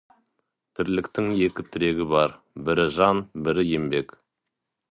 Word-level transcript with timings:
Тірліктің 0.79 1.27
екі 1.49 1.65
тірегі 1.75 2.09
бар: 2.15 2.35
бірі— 2.69 2.89
жан, 2.97 3.23
бірі— 3.49 3.69
еңбек. 3.79 4.21